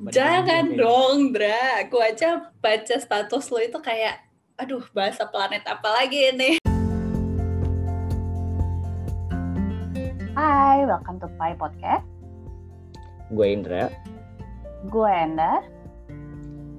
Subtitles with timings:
[0.00, 1.84] Daripada Jangan dong, Dra.
[1.84, 4.16] Aku aja baca status lo itu kayak,
[4.56, 6.56] aduh, bahasa planet apa lagi ini?
[10.32, 12.08] Hai, welcome to Pai Podcast.
[13.36, 13.92] Gue Indra.
[14.88, 15.60] Gue Enda,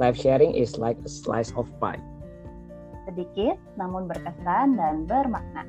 [0.02, 2.02] Live sharing is like a slice of pie.
[3.06, 5.62] sedikit namun berkesan dan bermakna.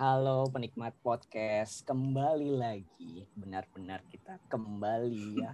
[0.00, 3.28] Halo penikmat podcast, kembali lagi.
[3.36, 5.52] Benar-benar kita kembali ya.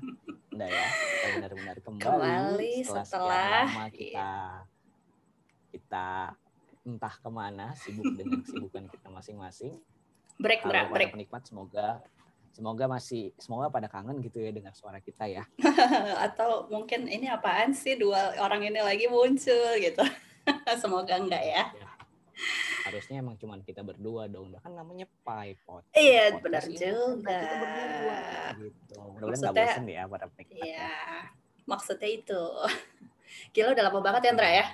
[0.55, 0.87] Enggak ya?
[0.87, 4.31] Kita benar-benar kembali, Kembali setelah, setelah- lama kita
[5.75, 6.07] kita
[6.87, 9.83] entah ke mana sibuk dengan kesibukan kita masing-masing.
[10.39, 11.11] Break, Halo para break.
[11.11, 11.99] penikmat, semoga
[12.55, 15.43] semoga masih semoga pada kangen gitu ya dengar suara kita ya.
[16.31, 20.07] Atau mungkin ini apaan sih dua orang ini lagi muncul gitu.
[20.79, 21.67] Semoga enggak ya.
[21.75, 21.86] Ya.
[22.87, 25.97] Harusnya emang cuman kita berdua dong, kan namanya Pai Podcast.
[25.97, 27.39] Iya, benar juga.
[27.43, 28.19] Kita berdua
[28.63, 28.95] gitu.
[28.95, 30.63] Mudah-mudahan nggak bosen ya penikmat.
[30.63, 30.91] Iya,
[31.67, 32.43] maksudnya itu.
[33.57, 34.67] Gila udah lama banget ya, Ndra ya?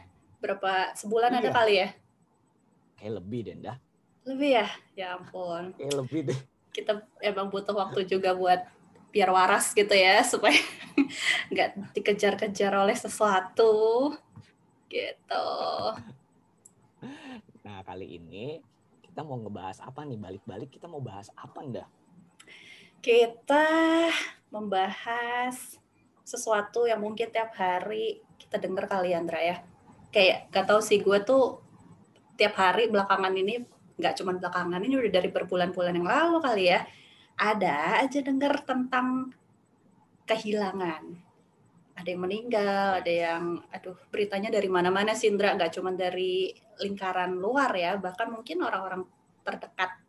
[0.43, 1.55] Berapa, sebulan ada Iya.
[1.57, 1.89] kali ya?
[3.01, 3.77] Kayak lebih deh, dah.
[4.29, 4.67] Lebih ya?
[4.95, 5.73] Ya ampun.
[5.79, 6.39] Kayak lebih deh.
[6.71, 6.93] Kita
[7.25, 8.61] emang butuh waktu juga buat
[9.13, 10.57] biar waras gitu ya, supaya
[11.49, 14.13] nggak dikejar-kejar oleh sesuatu.
[14.93, 15.49] Gitu.
[17.63, 18.59] Nah, kali ini
[19.03, 20.19] kita mau ngebahas apa nih?
[20.19, 21.89] Balik-balik kita mau bahas apa ndah?
[22.99, 23.67] Kita
[24.51, 25.79] membahas
[26.23, 29.57] sesuatu yang mungkin tiap hari kita dengar kali ya, Andra ya.
[30.11, 31.63] Kayak gak tahu sih gue tuh
[32.35, 36.83] tiap hari belakangan ini nggak cuma belakangan ini udah dari berbulan-bulan yang lalu kali ya.
[37.39, 39.31] Ada aja dengar tentang
[40.27, 41.32] kehilangan.
[41.93, 47.37] Ada yang meninggal, ada yang aduh beritanya dari mana-mana sih Indra, nggak cuma dari lingkaran
[47.37, 49.05] luar ya, bahkan mungkin orang-orang
[49.45, 50.03] terdekat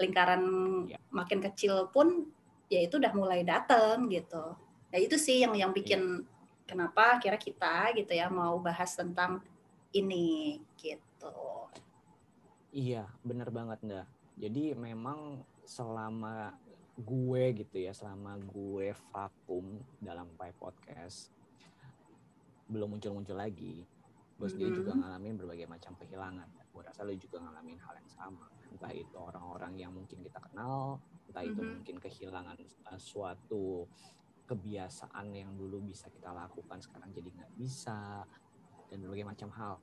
[0.00, 0.42] lingkaran
[0.88, 0.98] Ya.
[1.14, 2.26] makin kecil pun
[2.66, 4.56] ya itu udah mulai datang gitu.
[4.88, 6.24] Ya itu sih yang yang bikin
[6.64, 9.44] kenapa kira kita gitu ya mau bahas tentang
[9.92, 11.68] ini gitu.
[12.72, 14.06] Iya, bener banget ndah.
[14.40, 16.56] Jadi memang selama
[17.02, 19.66] gue gitu ya, selama gue vakum
[19.98, 21.34] dalam Pai Podcast,
[22.66, 23.84] belum muncul-muncul lagi.
[24.38, 25.00] Gue sendiri juga Mhm.
[25.02, 26.48] ngalamin berbagai macam kehilangan.
[26.72, 28.46] Gue rasa lu juga ngalamin hal yang sama.
[28.72, 30.98] Entah itu orang-orang yang mungkin kita kenal,
[31.28, 31.70] entah itu Mhm.
[31.78, 32.56] mungkin kehilangan
[32.88, 33.86] uh, suatu
[34.42, 38.26] kebiasaan yang dulu bisa kita lakukan sekarang jadi nggak bisa
[38.90, 39.74] dan berbagai macam hal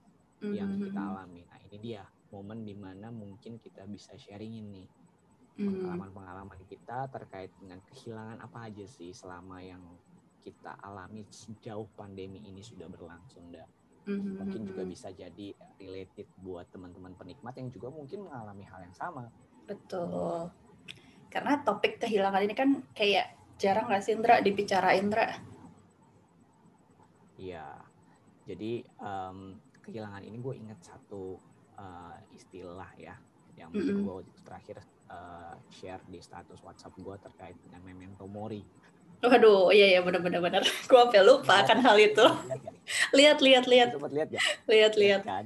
[0.41, 0.84] yang Mhm.
[0.91, 1.41] kita alami.
[1.47, 4.88] Nah ini dia momen di mana mungkin kita bisa sharingin nih.
[5.59, 9.83] Pengalaman-pengalaman kita terkait dengan kehilangan apa aja sih selama yang
[10.39, 13.51] kita alami sejauh pandemi ini sudah berlangsung.
[13.51, 13.67] Dan
[14.07, 14.41] Mhm.
[14.41, 19.29] mungkin juga bisa jadi related buat teman-teman penikmat yang juga mungkin mengalami hal yang sama.
[19.67, 20.49] Betul.
[21.29, 25.29] Karena topik kehilangan ini kan kayak jarang nggak sih Indra dibicarain Indra.
[27.37, 27.67] Iya.
[28.49, 29.37] Jadi em,
[29.85, 31.37] kehilangan ini gue ingat satu
[31.79, 33.13] eh, istilah ya
[33.55, 34.07] yang mungkin Mm-mm.
[34.07, 38.61] gue terakhir eh, share di status WhatsApp gue terkait dengan memento mori.
[39.19, 40.63] Waduh, iya iya benar-benar benar.
[40.89, 42.23] Gua sampai lupa akan hal itu.
[42.23, 42.63] Lihat?
[43.11, 44.41] Lihat lihat lihat Sempat lihat ya?
[44.71, 45.21] lihat lihat.
[45.27, 45.45] kan?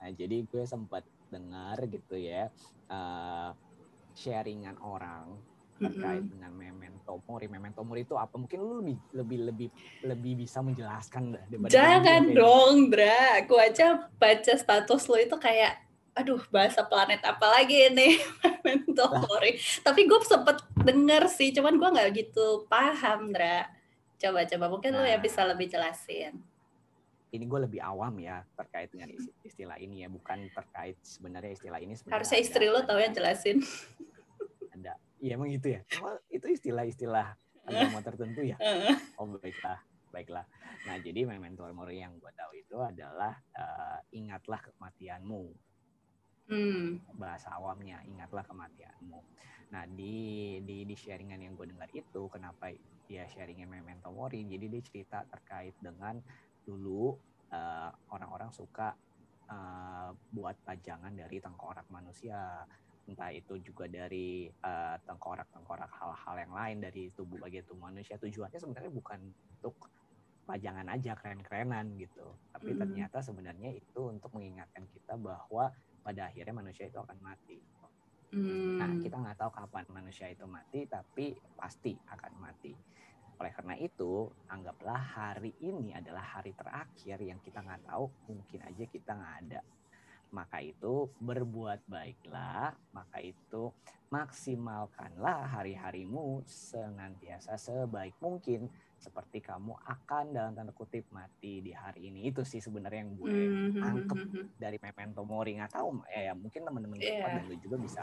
[0.00, 2.48] Nah, jadi gue sempat dengar gitu ya
[2.88, 3.50] eh,
[4.16, 5.36] sharingan orang
[5.80, 7.48] terkait dengan memento mori.
[7.48, 8.36] Memento mori itu apa?
[8.36, 9.68] Mungkin lu lebih lebih lebih
[10.04, 13.44] lebih bisa menjelaskan dah Jangan gue dong, Dra.
[13.44, 18.18] Aku aja baca status lo itu kayak aduh bahasa planet apa lagi ini
[18.64, 19.54] Memento Mori.
[19.80, 23.64] Tapi gue sempet denger sih, cuman gue nggak gitu paham, Dra.
[24.16, 25.22] Coba-coba mungkin lo ya Nah.
[25.22, 26.36] bisa lebih jelasin.
[27.30, 31.78] Ini gue lebih awam ya terkait dengan is- istilah ini ya, bukan terkait sebenarnya istilah
[31.78, 33.56] ini sebenarnya Harusnya ada- istri lo tahu yang jelasin.
[34.70, 34.92] Ada.
[35.18, 35.80] Iya emang gitu ya.
[35.90, 37.26] Emang itu istilah-istilah
[37.62, 38.56] agama tertentu ya.
[39.20, 39.78] Oh baiklah,
[40.08, 40.44] baiklah.
[40.82, 45.69] Nah jadi memento mori yang gue tahu itu adalah eh, ingatlah kematianmu.
[46.50, 46.98] Hmm.
[47.14, 49.22] bahasa awamnya ingatlah kematianmu.
[49.70, 52.74] Nah di di di sharingan yang gue dengar itu kenapa
[53.06, 56.18] dia sharingnya memento mori jadi dia cerita terkait dengan
[56.66, 57.14] dulu
[57.54, 58.90] eh, orang-orang suka
[59.46, 62.66] eh, buat pajangan dari tengkorak manusia
[63.06, 68.58] entah itu juga dari eh, tengkorak-tengkorak hal-hal yang lain dari tubuh bagian tubuh manusia tujuannya
[68.58, 69.22] sebenarnya bukan
[69.54, 69.78] untuk
[70.50, 72.78] pajangan aja keren-kerenan gitu tapi Mm.
[72.82, 75.70] ternyata sebenarnya itu untuk mengingatkan kita bahwa
[76.00, 77.58] pada akhirnya manusia itu akan mati.
[78.78, 79.02] Nah, Hmm.
[79.02, 82.72] kita nggak tahu kapan manusia itu mati, tapi pasti akan mati.
[83.40, 88.84] Oleh karena itu, anggaplah hari ini adalah hari terakhir yang kita nggak tahu, mungkin aja
[88.86, 89.60] kita nggak ada.
[90.30, 93.74] maka itu berbuat baiklah, maka itu
[94.14, 98.70] maksimalkanlah hari-harimu senantiasa sebaik mungkin
[99.00, 103.32] seperti kamu akan dalam tanda kutip mati di hari ini itu sih sebenarnya yang gue
[103.32, 104.44] Mhm, tangkep mhm, mhm.
[104.60, 107.40] dari memento mori nggak tahu ya, ya mungkin teman-teman yeah.
[107.40, 108.02] dan lu juga bisa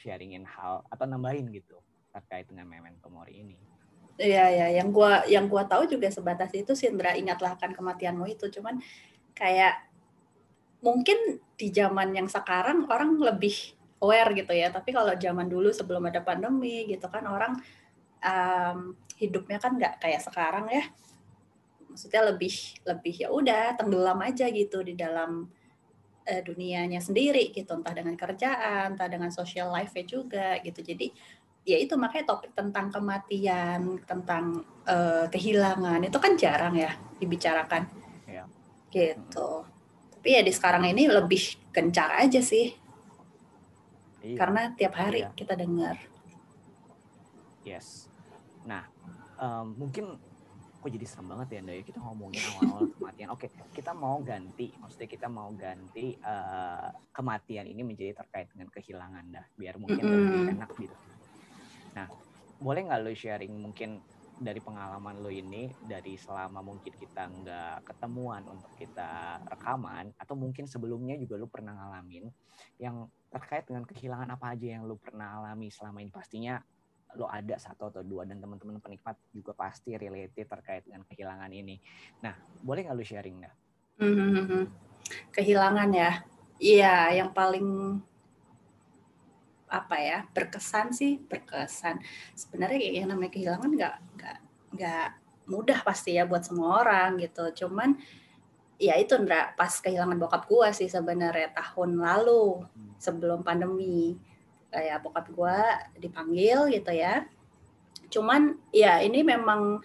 [0.00, 1.76] sharingin hal atau nambahin gitu
[2.16, 3.56] terkait dengan memento mori ini
[4.20, 8.28] Iya ya, yang gua yang gua tahu juga sebatas itu sih Indra ingatlah akan kematianmu
[8.28, 8.52] itu.
[8.52, 8.76] Cuman
[9.32, 9.88] kayak
[10.84, 13.72] mungkin di zaman yang sekarang orang lebih
[14.04, 14.68] aware gitu ya.
[14.68, 17.56] Tapi kalau zaman dulu sebelum ada pandemi gitu kan orang
[18.20, 20.84] um, hidupnya kan nggak kayak sekarang ya.
[21.92, 22.54] Maksudnya lebih
[22.88, 25.46] lebih ya udah tenggelam aja gitu di dalam
[26.24, 30.80] eh, dunianya sendiri gitu, entah dengan kerjaan, entah dengan social life-nya juga gitu.
[30.80, 31.12] Jadi
[31.68, 37.84] ya itu makanya topik tentang kematian, tentang eh, kehilangan itu kan jarang ya dibicarakan.
[38.24, 38.44] Iya.
[38.88, 39.50] Gitu.
[40.20, 42.76] Tapi ya di sekarang ini lebih gencar aja sih
[44.20, 44.36] Iya.
[44.36, 45.32] karena tiap hari Iya.
[45.32, 45.96] kita dengar.
[47.64, 48.08] Yes.
[48.68, 48.84] Nah,
[49.40, 50.20] em, mungkin
[50.80, 53.28] kok jadi serem banget ya, Nda, ya kita ngomongin awal-awal kematian.
[53.36, 53.46] Oke,
[53.76, 59.46] kita mau ganti, maksudnya kita mau ganti eh, kematian ini menjadi terkait dengan kehilangan dah,
[59.60, 60.96] biar mungkin lebih enak gitu.
[61.92, 62.08] Nah,
[62.56, 64.00] boleh nggak lo sharing mungkin
[64.40, 70.64] dari pengalaman lo ini, dari selama mungkin kita nggak ketemuan untuk kita rekaman, atau mungkin
[70.64, 72.24] sebelumnya juga lo pernah ngalamin
[72.80, 76.56] yang terkait dengan kehilangan apa aja yang lo pernah alami selama ini pastinya
[77.18, 81.80] lo ada satu atau dua dan teman-teman penikmat juga pasti related terkait dengan kehilangan ini.
[82.22, 83.54] Nah, boleh nggak lu sharing nggak?
[84.00, 84.62] Mhm.
[85.34, 86.12] Kehilangan ya.
[86.60, 87.98] Iya, yang paling
[89.70, 92.02] apa ya berkesan sih berkesan.
[92.34, 94.38] Sebenarnya yang namanya kehilangan nggak nggak
[94.74, 95.08] nggak
[95.46, 97.66] mudah pasti ya buat semua orang gitu.
[97.66, 97.98] Cuman
[98.80, 102.66] ya itu Ndra pas kehilangan bokap gua sih sebenarnya tahun lalu
[102.98, 104.18] sebelum pandemi
[104.70, 107.26] kayak bokap gua dipanggil gitu ya.
[108.10, 109.82] Cuman ya ini memang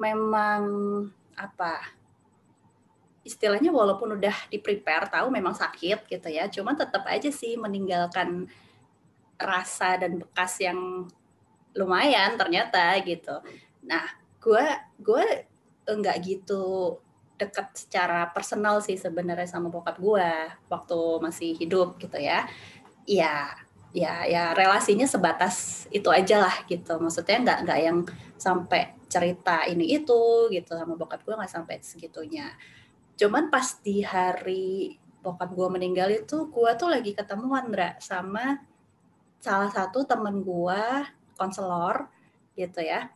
[0.00, 0.62] memang
[1.36, 2.00] apa
[3.20, 6.48] istilahnya walaupun udah di prepare tahu memang sakit gitu ya.
[6.48, 8.48] Cuman tetap aja sih meninggalkan
[9.40, 11.08] rasa dan bekas yang
[11.76, 13.40] lumayan ternyata gitu.
[13.84, 14.04] Nah
[14.40, 15.24] gua gua
[15.84, 16.96] enggak gitu
[17.40, 22.44] dekat secara personal sih sebenarnya sama bokap gua waktu masih hidup gitu ya.
[23.08, 23.56] Ya
[23.90, 26.98] ya ya relasinya sebatas itu aja lah gitu.
[26.98, 27.98] Maksudnya nggak nggak yang
[28.38, 32.54] sampai cerita ini itu gitu sama bokap gue nggak sampai segitunya.
[33.18, 38.62] Cuman pas di hari bokap gue meninggal itu gue tuh lagi ketemuan Ndra sama
[39.42, 40.82] salah satu temen gue
[41.36, 42.08] konselor
[42.54, 43.10] gitu ya.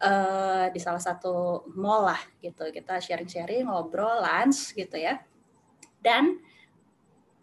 [0.00, 2.68] Eh, di salah satu mall lah gitu.
[2.72, 5.20] Kita sharing-sharing ngobrol lunch gitu ya.
[6.00, 6.40] Dan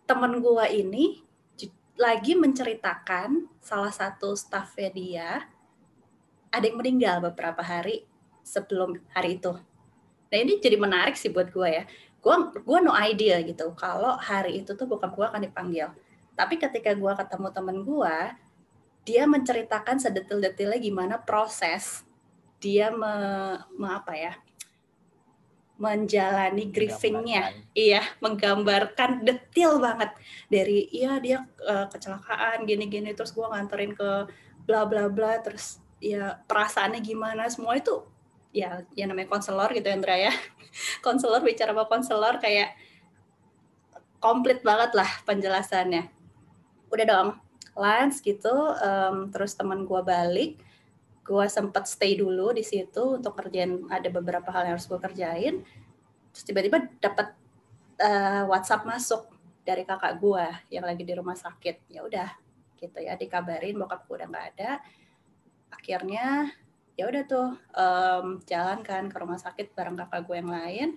[0.08, 1.27] temen gue ini
[1.98, 5.30] lagi menceritakan salah satu staffnya dia
[6.54, 8.06] ada yang meninggal beberapa hari
[8.46, 9.52] sebelum hari itu.
[10.30, 11.84] Nah ini jadi menarik sih buat gue ya.
[12.22, 15.92] Gue gue no idea gitu kalau hari itu tuh bokap gue akan dipanggil.
[16.38, 18.18] Tapi ketika gue ketemu temen gue,
[19.04, 22.06] dia menceritakan sedetil-detilnya gimana proses
[22.62, 23.14] dia me,
[23.78, 24.34] me apa ya
[25.78, 30.12] menjalani grievingnya iya menggambarkan detail banget.
[30.50, 34.26] Dari iya dia uh, kecelakaan gini-gini terus gue nganterin ke
[34.66, 38.06] bla bla bla terus ya perasaannya gimana semua itu
[38.54, 40.34] ya ya namanya konselor gitu Andra ya.
[41.06, 42.74] Konselor bicara sama konselor kayak
[44.18, 46.10] komplit banget lah penjelasannya.
[46.90, 47.30] Udah dong
[47.78, 50.58] lunch gitu um, terus teman gue balik
[51.28, 55.60] gue sempat stay dulu di situ untuk kerjaan ada beberapa hal yang harus gue kerjain.
[56.32, 57.36] Terus tiba-tiba dapat
[58.00, 59.28] uh, WhatsApp masuk
[59.68, 61.92] dari kakak gue yang lagi di rumah sakit.
[61.92, 62.32] Ya udah
[62.80, 64.72] gitu ya dikabarin bokap gue udah nggak ada.
[65.76, 66.48] Akhirnya
[66.96, 70.90] ya udah tuh um, jalan kan ke rumah sakit bareng kakak gue yang lain.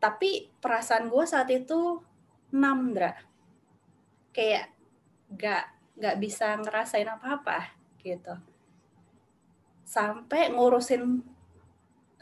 [0.00, 2.00] Tapi perasaan gue saat itu
[2.56, 3.12] enam Dra
[4.32, 4.72] kayak
[5.30, 5.64] nggak
[6.00, 8.49] nggak bisa ngerasain apa-apa gitu
[9.90, 11.18] sampai ngurusin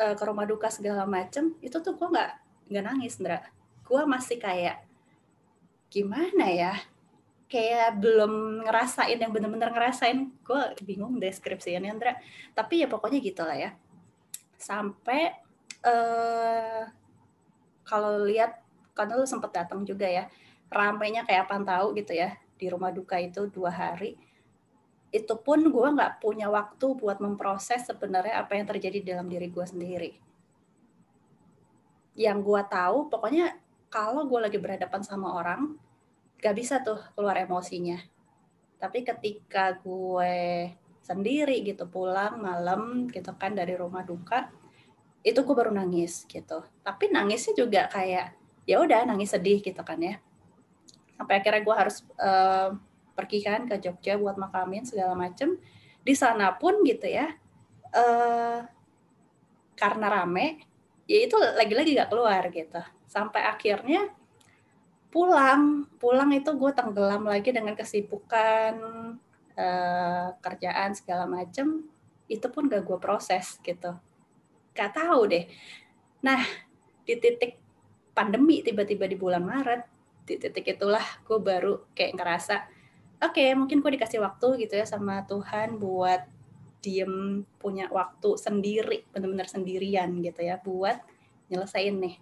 [0.00, 2.30] uh, ke rumah duka segala macem itu tuh gue nggak
[2.72, 3.44] nggak nangis Ndra.
[3.84, 4.80] Gue masih kayak
[5.92, 6.72] gimana ya?
[7.48, 10.32] Kayak belum ngerasain yang bener-bener ngerasain.
[10.40, 12.16] Gue bingung deskripsinya Ndra.
[12.56, 13.70] Tapi ya pokoknya gitu lah ya.
[14.56, 15.36] Sampai
[15.84, 16.88] uh,
[17.84, 18.64] kalau lihat
[18.96, 20.26] karena lu sempet datang juga ya
[20.68, 24.18] ramainya kayak apa tahu gitu ya di rumah duka itu dua hari
[25.08, 29.64] itu pun gue nggak punya waktu buat memproses sebenarnya apa yang terjadi dalam diri gue
[29.64, 30.10] sendiri.
[32.18, 33.56] Yang gue tahu, pokoknya
[33.88, 35.80] kalau gue lagi berhadapan sama orang
[36.38, 37.98] gak bisa tuh keluar emosinya.
[38.78, 40.68] Tapi ketika gue
[41.02, 44.52] sendiri gitu pulang malam gitu kan dari rumah duka
[45.24, 46.62] itu gue baru nangis gitu.
[46.84, 48.36] Tapi nangisnya juga kayak
[48.68, 50.20] ya udah nangis sedih gitu kan ya.
[51.16, 52.76] Sampai akhirnya gue harus uh,
[53.18, 55.58] pergi kan ke Jogja buat makamin segala macem.
[56.06, 57.34] Di sana pun gitu ya
[57.90, 58.62] uh,
[59.74, 60.62] karena rame
[61.10, 62.78] ya itu lagi-lagi gak keluar gitu.
[63.10, 64.14] Sampai akhirnya
[65.10, 65.90] pulang.
[65.98, 68.74] Pulang itu gue tenggelam lagi dengan kesibukan
[69.58, 71.90] uh, kerjaan segala macem.
[72.30, 73.98] Itu pun gak gue proses gitu.
[74.76, 75.50] Gak tahu deh.
[76.22, 76.38] Nah
[77.02, 77.56] di titik
[78.12, 79.82] pandemi tiba-tiba di bulan Maret
[80.28, 82.68] di titik itulah gue baru kayak ngerasa
[83.18, 86.26] oke okay, mungkin gue dikasih waktu gitu ya sama Tuhan buat
[86.78, 91.02] diem punya waktu sendiri benar-benar sendirian gitu ya buat
[91.50, 92.16] nyelesain nih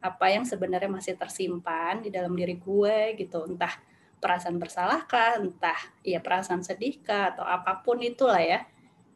[0.00, 3.44] apa yang sebenarnya masih tersimpan di dalam diri gue gitu.
[3.44, 3.76] Entah
[4.20, 8.64] perasaan bersalahkah entah ya perasaan sedihkah atau apa pun itulah ya.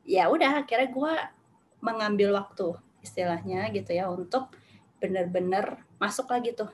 [0.05, 1.15] Ya udah akhirnya gue
[1.81, 4.53] mengambil waktu istilahnya gitu ya untuk
[5.01, 6.73] benar-benar masuk lagi tuh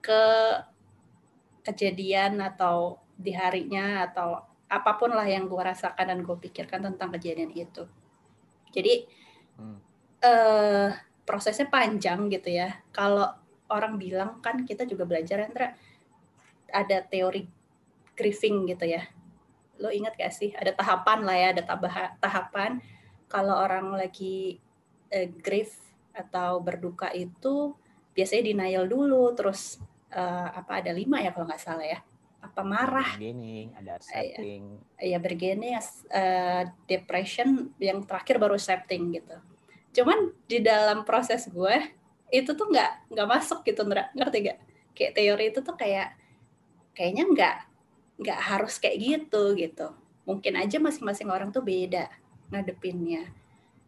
[0.00, 0.24] ke
[1.64, 7.08] kejadian atau di harinya atau apa pun lah yang gue rasakan dan gue pikirkan tentang
[7.16, 7.88] kejadian itu.
[8.74, 9.08] Jadi
[9.56, 9.78] hmm.
[10.20, 10.88] eh,
[11.24, 12.84] prosesnya panjang gitu ya.
[12.92, 13.30] Kalau
[13.72, 15.74] orang bilang kan kita juga belajar Andra
[16.70, 17.46] ada teori
[18.18, 19.06] grieving gitu ya.
[19.78, 21.62] Lo ingat gak sih ada tahapan lah ya, ada
[22.20, 22.82] tahapan
[23.26, 24.58] kalau orang lagi
[25.10, 25.78] eh, grief
[26.16, 27.76] atau berduka itu
[28.16, 29.78] biasanya denial dulu, terus
[30.10, 32.00] eh, apa ada lima ya kalau nggak salah ya
[32.46, 33.18] apa marah?
[33.18, 34.78] Beginning ada accepting.
[35.02, 35.74] Ya beginning
[36.14, 39.36] uh, depression yang terakhir baru accepting gitu.
[39.96, 41.76] Cuman di dalam proses gue
[42.30, 44.58] itu tuh nggak nggak masuk gitu ngerti gak
[44.96, 46.18] kayak teori itu tuh kayak
[46.96, 47.56] kayaknya nggak
[48.16, 49.92] nggak harus kayak gitu gitu.
[50.24, 52.08] Mungkin aja masing-masing orang tuh beda
[52.50, 53.28] ngadepinnya.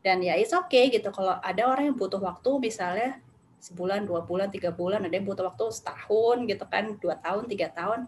[0.04, 1.10] Dan ya it's okay gitu.
[1.10, 3.18] Kalau ada orang yang butuh waktu misalnya
[3.58, 6.94] sebulan dua bulan tiga bulan ada yang butuh waktu setahun gitu kan.
[7.00, 8.06] Dua tahun tiga tahun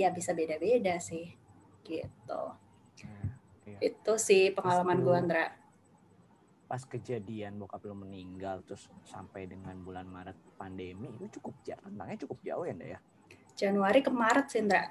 [0.00, 1.28] ya bisa beda-beda sih
[1.84, 2.42] gitu
[3.04, 3.28] hmm,
[3.66, 3.78] iya.
[3.92, 5.46] itu sih pengalaman gue Andra
[6.70, 12.18] pas kejadian bokap lo meninggal terus sampai dengan bulan Maret pandemi itu cukup jauh tentangnya
[12.22, 13.00] cukup jauh ya ya
[13.58, 14.86] Januari ke Maret sih Indra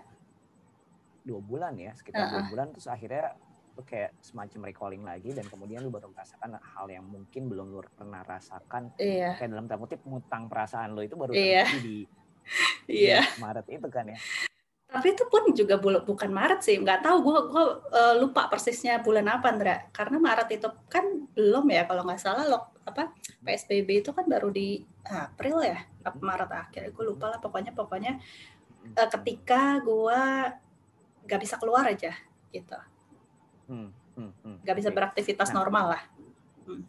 [1.23, 2.33] dua bulan ya sekitar uh -uh.
[2.35, 3.31] dua bulan terus akhirnya
[3.79, 8.27] kayak semacam recalling lagi dan kemudian lu baru merasakan hal yang mungkin belum lu pernah
[8.27, 9.39] rasakan iya.
[9.39, 11.63] kayak dalam tanda kutip ngutang perasaan lo itu baru iya.
[11.85, 12.03] di,
[12.91, 13.23] iya.
[13.39, 14.19] Maret itu kan ya
[14.89, 17.17] tapi itu pun juga bukan Maret sih nggak tahu.
[17.22, 22.01] Gue gue uh, lupa persisnya bulan apa Andra karena Maret itu kan belum ya kalau
[22.10, 23.13] nggak salah lo apa
[23.46, 26.81] PSBB itu kan baru di April ya apa Maret akhir.
[26.98, 28.17] Gue lupa lah pokoknya pokoknya
[28.98, 30.22] uh, ketika gue
[31.29, 32.10] nggak bisa keluar aja
[32.50, 32.77] gitu.
[33.69, 34.58] Hmm, hmm, hmm.
[34.65, 36.03] nggak bisa beraktivitas nah, normal lah.
[36.65, 36.81] Hmm.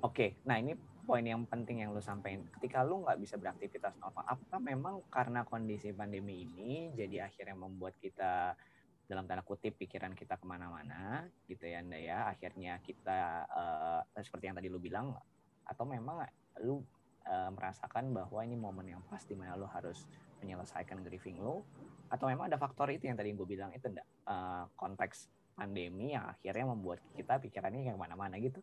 [0.00, 0.16] oke.
[0.16, 0.28] Okay.
[0.48, 0.72] nah ini
[1.04, 2.48] poin yang penting yang lu sampaikan.
[2.58, 7.94] Ketika lu nggak bisa beraktivitas normal apakah memang karena kondisi pandemi ini jadi akhirnya membuat
[8.00, 8.56] kita
[9.04, 12.26] dalam tanda kutip pikiran kita ke mana-mana gitu ya anda ya?
[12.32, 15.12] Akhirnya kita uh, seperti yang tadi lu bilang
[15.68, 16.24] atau memang
[16.64, 16.80] lu
[17.28, 20.08] uh, merasakan bahwa ini momen yang pas di mana lu harus
[20.40, 21.60] menyelesaikan grieving lu?
[22.08, 26.26] Atau memang ada faktor itu yang tadi gue bilang itu enggak uh, konteks pandemi yang
[26.26, 28.58] akhirnya membuat kita pikirannya yang ke mana-mana gitu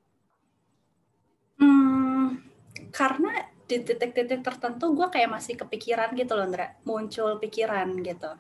[2.92, 3.32] karena
[3.66, 6.84] di titik-titik tertentu gue kayak masih kepikiran gitu loh Ndra.
[6.84, 8.32] Muncul pikiran gitu.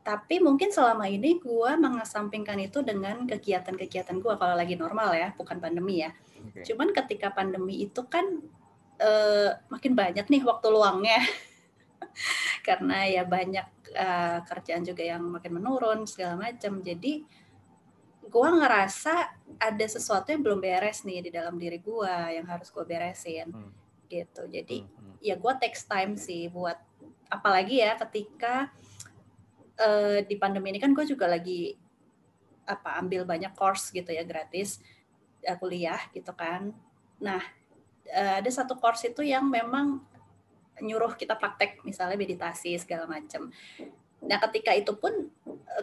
[0.00, 5.60] Tapi mungkin selama ini gue mengesampingkan itu dengan kegiatan-kegiatan gue kalau lagi normal ya bukan
[5.60, 6.12] pandemi ya.
[6.36, 6.62] Okay.
[6.72, 8.22] cuman ketika pandemi itu kan
[9.02, 11.20] uh, makin banyak nih waktu luangnya.
[12.66, 16.80] Karena ya banyak uh, kerjaan juga yang makin menurun segala macam.
[16.80, 17.26] Jadi
[18.26, 19.14] gue ngerasa
[19.56, 23.72] ada sesuatu yang belum beres nih di dalam diri gue yang harus gue beresin hmm.
[24.10, 24.90] gitu jadi hmm.
[24.90, 25.16] hmm.
[25.22, 26.76] ya gue text time sih buat
[27.30, 28.70] apalagi ya ketika
[29.78, 31.74] uh, di pandemi ini kan gue juga lagi
[32.66, 34.82] apa ambil banyak course gitu ya gratis
[35.46, 36.74] uh, kuliah gitu kan
[37.22, 37.42] nah
[38.10, 40.02] uh, ada satu course itu yang memang
[40.82, 43.48] nyuruh kita praktek misalnya meditasi segala macam
[44.20, 45.30] nah ketika itu pun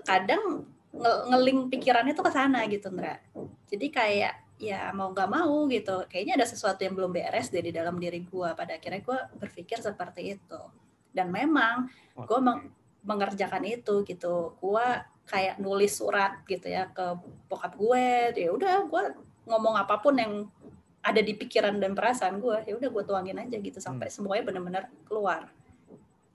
[0.06, 3.18] kadang ngeling pikirannya tuh ke sana gitu Ndra.
[3.66, 6.06] Jadi kayak ya mau nggak mau gitu.
[6.06, 10.38] Kayaknya ada sesuatu yang belum beres dari dalam diri gue pada akhirnya gue berpikir seperti
[10.38, 10.62] itu.
[11.10, 12.70] Dan memang gue meng
[13.04, 14.56] mengerjakan itu gitu.
[14.62, 14.86] Gue
[15.24, 17.16] kayak nulis surat gitu ya ke
[17.48, 19.04] bokap gue ya udah gue
[19.48, 20.52] ngomong apa pun yang
[21.04, 24.16] ada di pikiran dan perasaan gue ya udah gue tuangin aja gitu sampai Hmm.
[24.20, 25.52] semuanya benar-benar keluar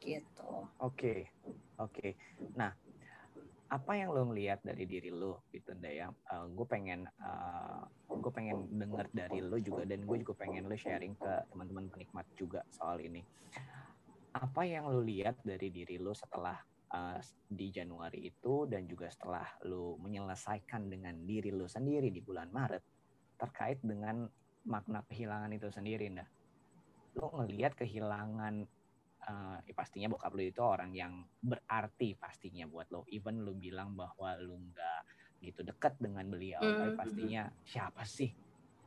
[0.00, 0.68] gitu.
[0.80, 1.28] Oke,
[1.76, 2.16] oke.
[2.56, 2.72] Nah,
[3.68, 6.08] apa yang lo ngelihat dari diri lo gitu Nda ya?
[6.48, 7.04] gue pengen
[8.08, 12.24] gue pengen dengar dari lo juga dan gue juga pengen lo sharing ke teman-teman penikmat
[12.32, 13.20] juga soal ini.
[14.32, 16.56] Apa yang lo lihat dari diri lo setelah
[16.92, 22.48] uh, di Januari itu dan juga setelah lo menyelesaikan dengan diri lo sendiri di bulan
[22.48, 22.84] Maret
[23.36, 24.26] terkait dengan
[24.64, 26.26] makna kehilangan itu sendiri, Nda?
[27.20, 28.64] Lo ngelihat kehilangan
[29.28, 33.04] uh, ya pastinya bokap lu itu orang yang berarti pastinya buat lo.
[33.12, 35.00] Even lu bilang bahwa lu nggak
[35.44, 38.30] gitu dekat dengan beliau, Mm, tapi mm, pastinya siapa sih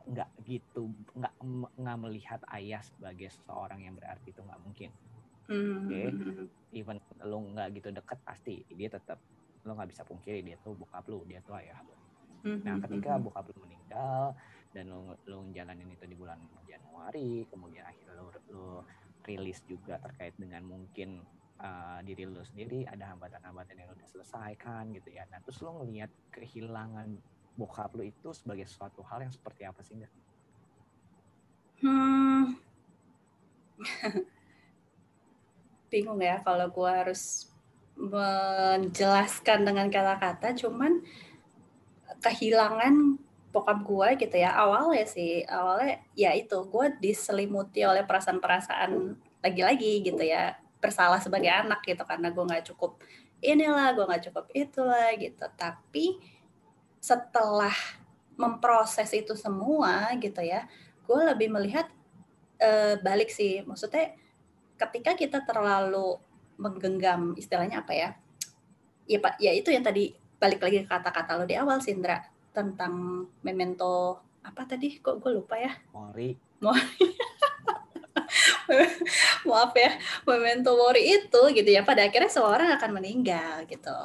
[0.01, 1.33] nggak gitu nggak
[1.77, 4.91] nggak melihat ayah sebagai seseorang yang berarti itu nggak mungkin.
[5.47, 6.03] Hmm, Oke.
[6.09, 9.19] hmm, hmm, Even lu nggak gitu deket pasti dia tetap
[9.67, 11.77] lo nggak bisa pungkiri dia tuh bokap lu, dia tuh ayah
[12.43, 14.33] hmm, Nah, hmm, ketika hmm, bokap lu meninggal
[14.73, 18.65] dan lu lu jalanin itu di bulan Januari, kemudian akhirnya lu, lu
[19.25, 21.21] rilis juga terkait dengan mungkin
[21.61, 25.25] uh, diri lu sendiri ada hambatan-hambatan yang udah selesaikan gitu ya.
[25.29, 27.17] Nah, terus lu ngelihat kehilangan
[27.55, 30.13] bokap lu itu sebagai suatu hal yang seperti apa sih enggak?
[31.81, 32.43] hmm.
[35.91, 37.51] bingung ya kalau gue harus
[37.99, 41.03] menjelaskan dengan kata-kata cuman
[42.23, 43.19] kehilangan
[43.51, 48.91] bokap gue gitu ya awalnya sih awalnya ya itu gue diselimuti oleh perasaan-perasaan
[49.43, 52.97] lagi-lagi gitu ya bersalah sebagai anak gitu karena gue nggak cukup
[53.43, 55.45] inilah gue nggak cukup itulah gitu.
[55.57, 56.17] Tapi
[57.01, 57.73] setelah
[58.37, 60.65] memproses itu semua gitu ya
[61.05, 61.89] gue lebih melihat
[62.61, 64.13] eh, balik sih maksudnya
[64.77, 66.17] ketika kita terlalu
[66.57, 68.09] menggenggam istilahnya apa ya
[69.09, 73.25] ya pak ya itu yang tadi balik lagi ke kata-kata lo di awal Sindra tentang
[73.43, 74.99] memento apa tadi?
[74.99, 75.71] Kok gue lupa ya?
[76.61, 77.09] Mori,
[79.49, 83.97] maaf ya memento mori itu gitu ya pada akhirnya seorang akan meninggal gitu.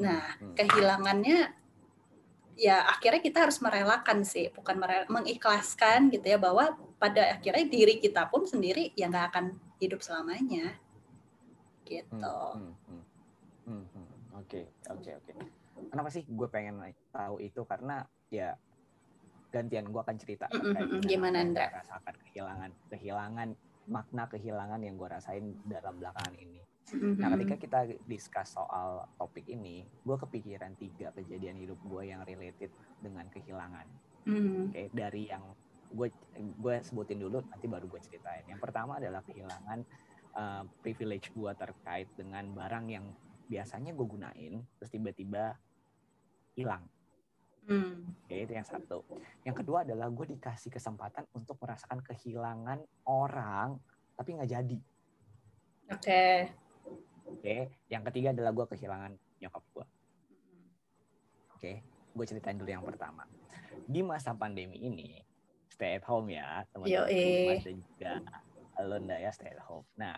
[0.00, 1.52] Nah hmm, kehilangannya
[2.60, 7.96] ya akhirnya kita harus merelakan sih bukan mere- mengikhlaskan gitu ya bahwa pada akhirnya diri
[7.96, 10.76] kita pun sendiri ya nggak akan hidup selamanya.
[11.88, 12.36] Gitu.
[12.54, 12.76] Hmm,
[13.66, 14.08] hmm, hmm.
[14.38, 15.32] Oke, oke, oke.
[15.90, 16.78] Kenapa sih gue pengen
[17.10, 18.54] tahu itu karena ya
[19.50, 23.48] gantian gue akan cerita Mm, mm, mm, dengan gimana, gue rasakan kehilangan kehilangan
[23.90, 26.62] makna kehilangan yang gue rasain dalam belakangan ini.
[27.18, 27.34] Nah Mhm.
[27.38, 32.70] ketika kita discuss soal topik ini, gue kepikiran tiga kejadian hidup gue yang related
[33.02, 33.86] dengan kehilangan.
[34.30, 34.70] Mhm.
[34.70, 35.42] Oke, dari yang
[35.90, 38.46] gue gue sebutin dulu, nanti baru gue ceritain.
[38.46, 39.82] Yang pertama adalah kehilangan
[40.38, 43.10] uh, privilege gue terkait dengan barang yang
[43.50, 45.58] biasanya gue gunain, terus tiba-tiba
[46.54, 46.84] hilang.
[47.70, 48.02] Hmm.
[48.26, 49.06] Oke, itu yang satu.
[49.46, 53.78] Yang kedua adalah gue dikasih kesempatan untuk merasakan kehilangan orang,
[54.18, 54.78] tapi nggak jadi.
[55.94, 56.24] Oke.
[57.30, 59.86] Oke, yang ketiga adalah gue kehilangan nyokap gue.
[61.54, 63.22] Oke, gue ceritain dulu yang pertama.
[63.86, 65.22] Di masa pandemi ini,
[65.70, 68.12] stay at home ya, teman-teman dan juga
[68.80, 69.86] lo ndak ya stay at home.
[69.94, 70.16] Nah,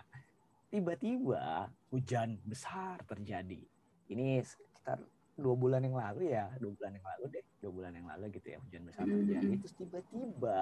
[0.73, 3.61] tiba-tiba hujan besar terjadi.
[4.09, 5.03] Ini sekitar
[5.37, 8.47] dua bulan yang lalu ya, dua bulan yang lalu deh, dua bulan yang lalu gitu
[8.53, 9.53] ya hujan besar terjadi.
[9.65, 10.61] Terus tiba-tiba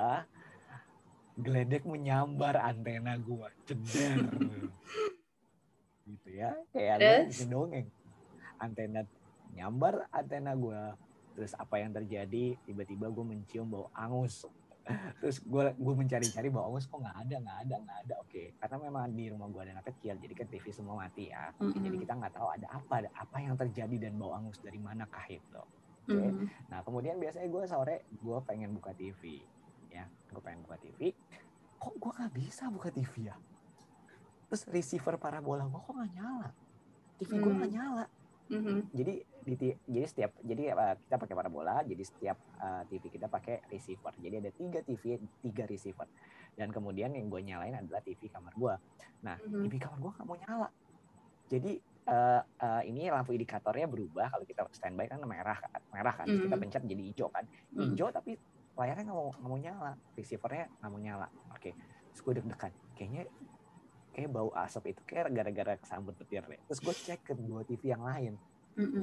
[1.41, 4.27] geledek menyambar antena gua, ceder.
[6.11, 7.27] gitu ya, kayak Terus?
[7.35, 7.89] bikin dongeng.
[8.61, 9.01] Antena
[9.55, 10.95] nyambar antena gua.
[11.35, 12.59] Terus apa yang terjadi?
[12.67, 14.45] Tiba-tiba gue mencium bau angus.
[15.21, 18.15] Terus gue gue mencari-cari bau angus kok nggak ada, nggak ada, nggak ada.
[18.21, 21.51] Oke, karena memang di rumah gue ada anak kecil, jadi kan TV semua mati ya.
[21.53, 22.01] Jadi Mhm.
[22.01, 25.27] kita nggak tahu ada apa, ada apa yang terjadi dan bau angus dari mana kah
[25.27, 25.63] itu.
[26.05, 26.17] Oke.
[26.27, 26.47] Mhm.
[26.69, 29.43] Nah kemudian biasanya gue sore gue pengen buka TV,
[29.89, 31.13] ya, gue pengen buka TV.
[31.77, 33.37] Kok gue nggak bisa buka TV ya?
[34.47, 36.49] Terus receiver parabola gue kok nggak nyala?
[37.17, 37.79] TV gue nggak Hmm.
[37.79, 38.05] nyala.
[38.51, 38.91] Mhm.
[38.91, 43.63] Jadi di, jadi setiap jadi uh, kita pakai parabola, jadi setiap uh, TV kita pakai
[43.71, 44.13] receiver.
[44.19, 46.07] Jadi ada tiga TV, tiga receiver.
[46.59, 48.75] Dan kemudian yang gue nyalain adalah TV kamar gue.
[49.23, 49.71] Nah Mhm.
[49.71, 50.69] TV kamar gue nggak mau nyala.
[51.51, 51.73] Jadi
[52.11, 56.27] uh, uh, ini lampu indikatornya berubah kalau kita standby kan merah kan, merah kan.
[56.27, 57.45] Terus kita pencet jadi hijau kan.
[57.75, 57.95] Mhm.
[57.95, 58.35] Hijau tapi
[58.75, 61.29] layarnya nggak mau nggak mau nyala, receivernya nggak mau nyala.
[61.55, 61.71] Oke,
[62.11, 62.73] terus gue deg-degan.
[62.99, 63.23] Kayaknya
[64.11, 66.61] kayak bau asap itu kayak gara-gara kesambut petir deh.
[66.67, 68.35] Terus gue cek ke dua TV yang lain.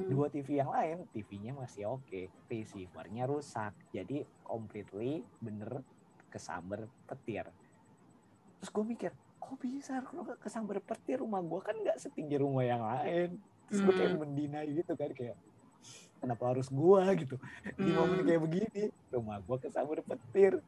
[0.08, 2.28] Dua TV yang lain TV-nya masih oke.
[2.50, 3.76] Receivernya rusak.
[3.90, 5.84] Jadi completely bener
[6.28, 7.46] kesamber petir.
[8.58, 10.02] Terus gue mikir kok bisa?
[10.02, 11.22] Kalau kesamber petir?
[11.22, 13.38] Rumah gue kan nggak setinggi rumah yang lain.
[13.70, 14.20] Terus gue kayak Hmm.
[14.24, 15.36] mendinai gitu kan kayak
[16.18, 17.36] kenapa harus gue gitu.
[17.78, 18.26] Di momen Hmm.
[18.26, 20.58] kayak begini rumah gue kesamber petir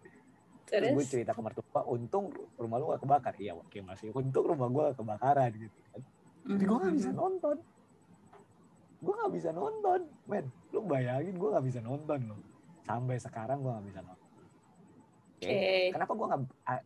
[0.71, 0.95] terus?
[0.95, 3.35] Gue cerita ke mertua untung rumah lu gak kebakar.
[3.37, 6.01] Iya oke masih untung rumah gue gak kebakaran gitu kan.
[6.47, 7.57] Tapi gue gak bisa nonton.
[9.01, 10.47] Gue gak bisa nonton men.
[10.71, 12.41] Lu bayangin gue gak bisa nonton loh.
[12.83, 14.29] Sampai sekarang gue gak bisa nonton.
[15.41, 15.49] Oke.
[15.49, 15.89] Oke.
[15.89, 16.43] Kenapa gue nggak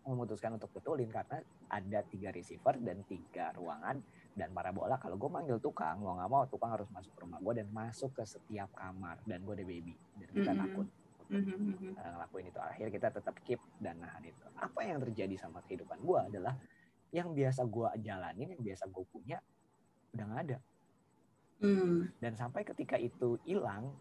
[0.07, 1.11] memutuskan untuk betulin?
[1.11, 3.99] Karena ada tiga receiver dan tiga ruangan
[4.31, 4.95] dan parabola.
[4.95, 8.15] Kalau gue manggil tukang, mau nggak mau tukang harus masuk ke rumah gue dan masuk
[8.15, 10.61] ke setiap kamar dan gue ada baby dan kita Mhm.
[10.63, 10.87] takut
[11.31, 11.97] Mhm.
[11.97, 12.61] uh, ngelakuin itu.
[12.61, 14.45] Akhir kita tetap keep dan nahan itu.
[14.57, 16.55] Apa yang terjadi sama kehidupan gue adalah
[17.11, 19.39] yang biasa gue jalanin, yang biasa gue punya
[20.13, 20.59] udah nggak ada.
[21.63, 22.11] Hmm.
[22.21, 23.95] Dan sampai ketika itu hilang,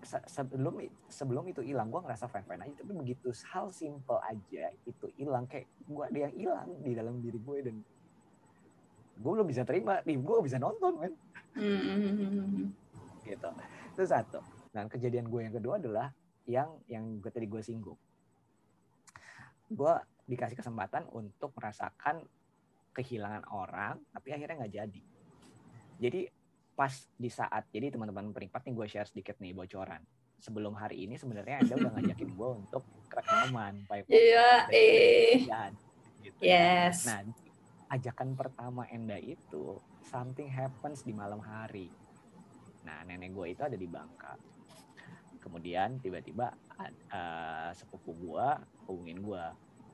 [0.00, 4.70] se- sebelum sebelum itu hilang gue ngerasa fine fine aja tapi begitu hal simple aja
[4.84, 7.76] itu hilang kayak gue ada yang hilang di dalam diri gue dan
[9.14, 11.12] gue belum bisa terima nih gue bisa nonton kan
[11.54, 12.68] Mhm.
[13.24, 13.48] gitu
[13.94, 14.38] itu satu
[14.74, 16.10] dan kejadian gue yang kedua adalah
[16.50, 17.96] yang yang gue tadi gue singgung
[19.70, 19.94] gue
[20.26, 22.26] dikasih kesempatan untuk merasakan
[22.92, 25.02] kehilangan orang tapi akhirnya nggak jadi
[26.02, 26.20] jadi
[26.74, 30.02] pas di saat jadi teman-teman peringkat nih gue share sedikit nih bocoran
[30.42, 33.74] sebelum hari ini sebenarnya anda udah ngajakin gue untuk rekaman
[34.10, 35.40] Iya, eh.
[35.46, 35.72] Dan,
[36.20, 36.40] gitu.
[36.42, 37.08] Yes.
[37.08, 37.24] Nah,
[37.94, 41.88] ajakan pertama Enda itu something happens di malam hari.
[42.84, 44.36] Nah, nenek gue itu ada di Bangka.
[45.44, 46.56] Kemudian tiba-tiba
[47.12, 48.46] uh, sepupu gue
[48.88, 49.44] hubungin gue,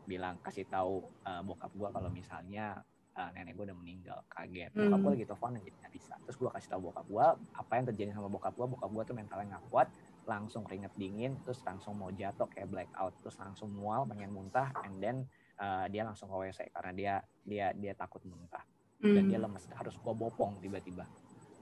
[0.06, 2.78] bilang kasih tahu uh, bokap gue kalau misalnya
[3.18, 4.18] uh, nenek gue udah meninggal.
[4.30, 4.70] Kaget.
[4.70, 5.10] Bokap Hmm.
[5.10, 6.14] lagi telepon jadi nggak bisa.
[6.22, 7.26] Terus gue kasih tahu bokap gue
[7.58, 8.66] apa yang terjadi sama bokap gue.
[8.70, 9.88] Bokap gue tuh mentalnya nggak kuat,
[10.30, 15.02] langsung keringet dingin, terus langsung mau jatuh kayak blackout, terus langsung mual, pengen muntah, and
[15.02, 15.26] then
[15.58, 18.62] uh, dia langsung ke WC karena dia dia dia takut muntah
[19.00, 19.48] dan dia Hmm.
[19.48, 21.08] lemes harus gua bopong tiba-tiba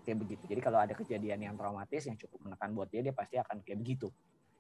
[0.09, 0.45] kayak begitu.
[0.49, 3.85] Jadi kalau ada kejadian yang traumatis yang cukup menekan buat dia dia pasti akan kayak
[3.85, 4.09] begitu.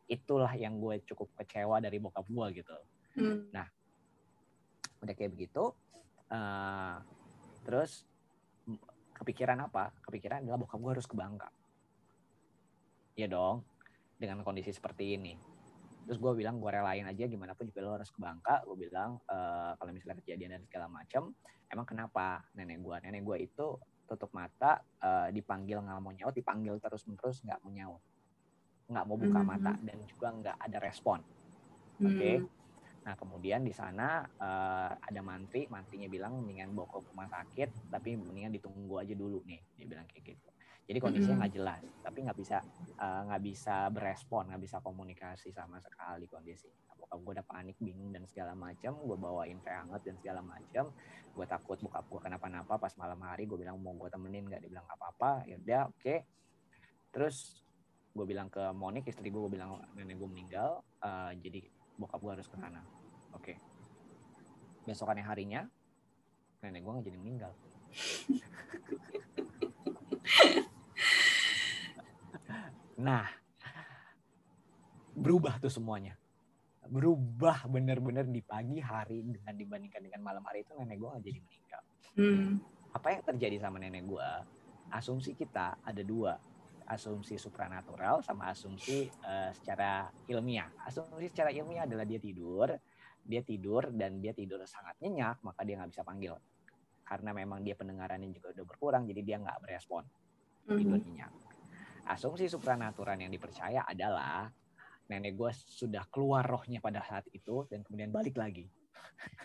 [0.04, 2.76] Itulah yang gue cukup kecewa dari bokap gua gitu.
[3.16, 3.48] Hmm.
[4.98, 5.74] udah kayak begitu
[6.28, 6.96] eh,
[7.64, 8.04] terus
[9.16, 9.96] kepikiran apa?
[10.04, 11.48] Kepikiran adalah bokap gua harus ke Bangka.
[13.16, 13.64] Iya dong
[14.20, 15.34] dengan kondisi seperti ini.
[16.04, 18.62] Terus gue bilang gue relain aja gimana pun juga lo harus ke Bangka.
[18.68, 21.32] Gue bilang eh, kalau misalnya kejadian dan segala macam
[21.68, 23.66] emang kenapa nenek gue nenek gue itu
[24.08, 28.02] tutup mata eh, dipanggil nggak mau nyaut dipanggil terus menerus nggak mau nyaut
[28.88, 29.46] nggak mau buka Mhm.
[29.46, 31.20] mata dan juga nggak ada respon
[31.98, 32.32] Oke.
[32.38, 32.46] Hmm.
[33.02, 38.14] Nah kemudian di sana eh, ada mantri, mantrinya bilang mendingan bawa ke rumah sakit, tapi
[38.14, 40.48] mendingan ditunggu aja dulu nih, dia bilang kayak gitu.
[40.88, 42.64] Jadi kondisinya nggak jelas, tapi nggak bisa
[42.96, 46.72] eh, nggak bisa berespon, nggak bisa komunikasi sama sekali kondisi.
[46.96, 48.96] Bokap gue udah panik, bingung dan segala macam.
[48.96, 50.88] Gue bawain teh hangat dan segala macam.
[51.36, 53.44] Gue takut bokap gue kenapa-napa pas malam hari.
[53.44, 54.64] Gue bilang mau gue temenin nggak?
[54.64, 55.44] Dia bilang nggak apa-apa.
[55.44, 56.14] Ya udah, oke.
[57.12, 57.60] Terus
[58.16, 60.80] gue bilang ke Monik istri gue, gue bilang nenek gue meninggal.
[61.04, 61.68] eh, jadi
[62.00, 62.80] bokap gue harus ke sana.
[63.36, 63.60] Oke.
[64.88, 65.68] Besokannya harinya,
[66.64, 67.52] nenek gue nggak jadi meninggal.
[72.98, 73.26] nah,
[75.14, 76.14] berubah tuh semuanya.
[76.88, 81.82] Berubah bener-bener di pagi hari dengan dibandingkan dengan malam hari itu nenek gue jadi meninggal.
[82.16, 82.48] Hmm.
[82.96, 84.28] Apa yang terjadi sama nenek gue?
[84.88, 86.32] Asumsi kita ada dua,
[86.88, 90.72] asumsi supranatural sama asumsi eh, secara ilmiah.
[90.88, 92.72] Asumsi secara ilmiah adalah dia tidur,
[93.20, 96.40] dia tidur dan dia tidur sangat nyenyak, maka dia nggak bisa panggil.
[97.04, 100.04] Karena memang dia pendengarannya juga udah berkurang, jadi dia nggak berespon
[100.64, 101.04] tidur Mhm.
[101.04, 101.32] nyenyak.
[102.08, 104.48] Asumsi supranatural yang dipercaya adalah
[105.12, 108.64] nenek gue sudah keluar rohnya pada saat itu dan kemudian balik lagi.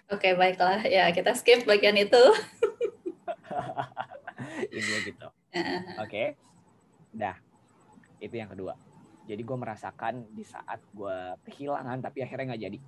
[0.07, 0.83] Oke, baiklah.
[0.87, 2.19] Ya, kita skip bagian itu.
[4.75, 5.27] Ini gitu.
[5.99, 6.39] Oke.
[7.11, 7.35] Dah.
[8.23, 8.75] Itu yang kedua.
[9.23, 12.79] Jadi gue merasakan di saat gue kehilangan tapi akhirnya nggak jadi.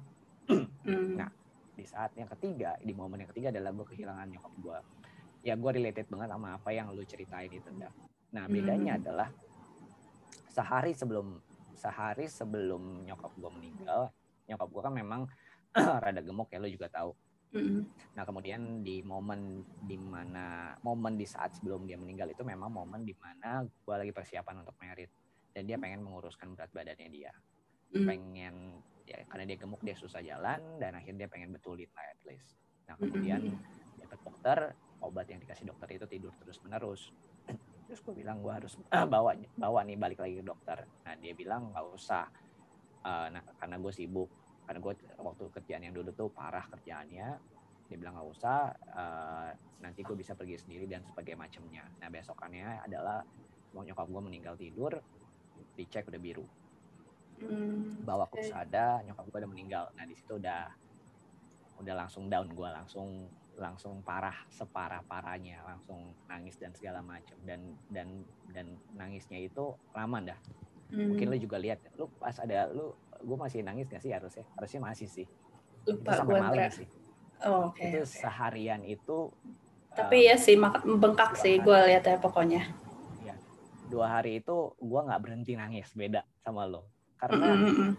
[0.86, 1.18] Hmm.
[1.18, 1.32] Nah.
[1.76, 4.78] Di saat yang ketiga, di momen yang ketiga adalah gue kehilangan nyokap gue.
[5.44, 7.68] Ya gue related banget sama apa yang lu ceritain itu.
[8.32, 9.02] Nah bedanya Hmm.
[9.04, 9.28] adalah
[10.56, 11.36] sehari sebelum
[11.76, 14.08] sehari sebelum nyokap gue meninggal,
[14.48, 15.22] nyokap gue kan memang
[16.04, 17.12] rada gemuk ya lu juga tahu.
[17.52, 17.84] Hmm.
[18.16, 23.04] Nah kemudian di momen di mana momen di saat sebelum dia meninggal itu memang momen
[23.04, 25.12] di mana gue lagi persiapan untuk merit
[25.52, 27.32] dan dia pengen menguruskan berat badannya dia,
[27.92, 28.08] Hmm.
[28.08, 28.56] pengen
[29.06, 32.56] ya karena dia gemuk dia susah jalan dan akhirnya dia pengen betulin lah at least.
[32.88, 33.60] Nah kemudian Hmm.
[34.00, 34.58] dapat dokter
[35.04, 37.12] obat yang dikasih dokter itu tidur terus menerus.
[37.86, 38.74] Terus gue bilang gue harus
[39.14, 40.80] bawa bawa nih balik lagi ke dokter.
[41.06, 42.26] Nah dia bilang nggak usah,
[43.06, 44.30] Eh, nah karena gue sibuk
[44.66, 47.28] karena gue waktu kerjaan yang dulu tuh parah kerjaannya
[47.86, 49.50] dia bilang nggak usah eh,
[49.86, 53.22] nanti gue bisa pergi sendiri dan sebagai macamnya nah besokannya adalah
[53.78, 54.98] mau nyokap gue meninggal tidur
[55.78, 56.46] dicek udah biru
[57.36, 58.00] Hmm.
[58.08, 60.72] bawa ke pusada nyokap gue udah meninggal nah di situ udah
[61.84, 67.76] udah langsung down gue langsung langsung parah separah parahnya langsung nangis dan segala macam dan
[67.88, 68.08] dan
[68.52, 70.40] dan nangisnya itu lama dah.
[70.86, 71.10] Hmm.
[71.12, 72.94] mungkin lu juga lihat lu pas ada lu
[73.26, 74.46] gue masih nangis gak sih harusnya?
[74.54, 75.28] Harusnya masih sih.
[75.82, 76.88] Itu lupa sampai gue malam sih.
[77.46, 77.84] Oh, oke.
[77.84, 79.34] itu seharian itu
[79.96, 82.64] Tapi um, ya sih mak- bengkak sih gue lihat ya pokoknya.
[83.86, 86.90] dua hari itu gue nggak berhenti nangis beda sama lo.
[87.22, 87.94] Karena mm.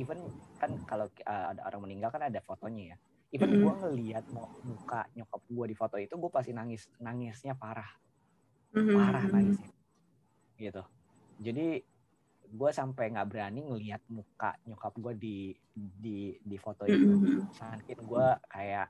[0.00, 0.18] even
[0.58, 3.60] kan kalau uh, ada orang meninggal kan ada fotonya ya even Mm-mm.
[3.60, 4.24] gue ngelihat
[4.64, 7.88] muka nyokap gue di foto itu gue pasti nangis nangisnya parah.
[8.72, 9.70] Mhm, parah nangisnya.
[10.56, 10.82] Gitu.
[11.38, 11.66] Jadi
[12.48, 15.36] gue sampai nggak berani ngelihat muka nyokap gue di
[15.74, 17.08] di di foto itu.
[17.52, 18.88] Saking gue kayak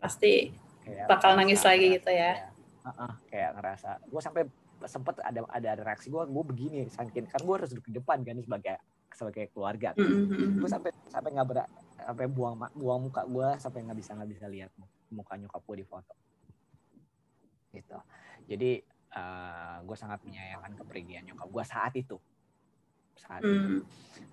[0.00, 0.48] Pasti
[0.80, 2.32] kayak Bakal ngerasa- nangis lagi gitu ya.
[2.32, 2.50] kayak,
[2.88, 3.90] uh-uh, kayak ngerasa.
[4.08, 4.42] Gue sampai
[4.88, 8.32] sempet ada ada reaksi gue gue begini saking kan gue harus duduk di depan kan
[8.40, 8.80] sebagai
[9.12, 9.92] sebagai keluarga.
[9.94, 10.50] Mhm, mhm.
[10.58, 11.58] gue sampai sampai nggak ber
[12.06, 15.76] sampai buang buang muka gue sampai nggak bisa nggak bisa lihat mu- muka nyokap gue
[15.82, 16.14] di foto.
[17.70, 17.98] Gitu.
[18.50, 18.70] Jadi
[19.82, 22.16] gue sangat menyayangkan kepergian nyokap gue saat itu.
[23.18, 23.52] Saat itu.
[23.52, 23.82] Hmm,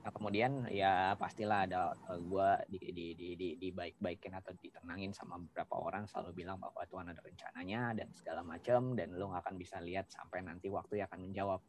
[0.06, 5.76] Nah kemudian ya pastilah ada gue di di di di, dibaik-baikin atau ditenangin sama beberapa
[5.82, 9.82] orang selalu bilang bahwa Tuhan ada rencananya dan segala macam dan lo nggak akan bisa
[9.84, 11.62] lihat sampai nanti waktu yang akan menjawab.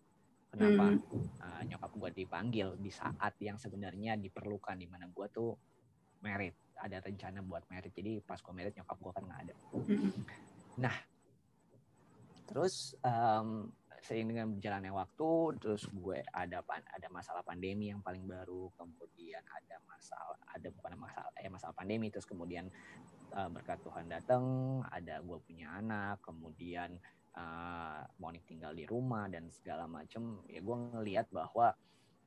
[0.49, 0.97] Kenapa?
[0.97, 1.01] Hmm.
[1.45, 5.53] uh, nyokap gue dipanggil di saat yang sebenarnya diperlukan di mana gue tuh
[6.23, 7.91] merit ada rencana buat merit.
[7.91, 9.55] Jadi pas gue merit nyokap gue kan nggak ada.
[9.75, 10.11] Mhm.
[12.49, 13.69] terus em,
[14.01, 19.43] seiring dengan berjalannya waktu terus gue ada pan- ada masalah pandemi yang paling baru kemudian
[19.45, 22.73] ada masalah ada bukan masalah ya masalah pandemi terus kemudian
[23.37, 24.45] eh, berkat Tuhan datang
[24.89, 26.97] ada gue punya anak kemudian
[27.37, 30.43] eh, Monik tinggal di rumah dan segala macem.
[30.49, 31.75] Ya gue ngelihat bahwa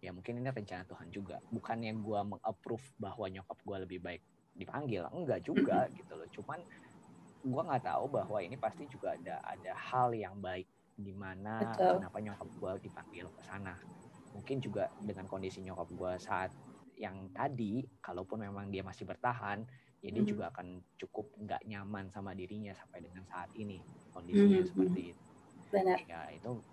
[0.01, 1.37] ya mungkin ini rencana Tuhan juga.
[1.51, 4.23] Bukan yang gue mengapprove bahwa nyokap gue lebih baik
[4.57, 6.27] dipanggil enggak juga gitu loh.
[6.33, 6.59] Cuman
[7.41, 12.21] gue nggak tahu bahwa ini pasti juga ada ada hal yang baik di mana kenapa
[12.21, 13.73] nyokap gue dipanggil ke sana.
[14.35, 16.51] Mungkin juga dengan kondisi nyokap gue saat
[16.97, 19.63] yang tadi kalaupun memang dia masih bertahan
[20.03, 20.27] ya dia Mhm.
[20.27, 23.81] juga akan cukup nggak nyaman sama dirinya sampai dengan saat ini
[24.13, 24.67] kondisinya Mhm.
[24.67, 25.23] seperti itu.
[25.71, 26.07] Benar.
[26.09, 26.63] ya itu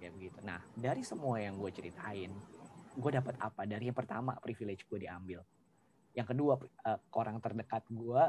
[0.00, 0.38] ya begitu.
[0.44, 2.40] Nah dari semua yang gue ceritain
[2.96, 3.62] gue dapat apa?
[3.66, 5.42] Dari yang pertama privilege gue diambil.
[6.14, 6.54] Yang kedua
[6.86, 8.24] eh, orang terdekat gue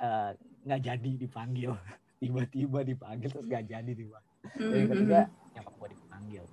[0.00, 0.30] eh,
[0.66, 1.72] nggak jadi dipanggil.
[2.22, 5.20] Tiba-tiba dipanggil terus nggak jadi dipanggil dan yang ketiga
[5.56, 6.44] nyokap gue dipanggil.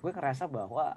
[0.00, 0.96] Gue ngerasa bahwa